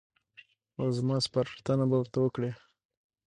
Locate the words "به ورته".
1.89-2.17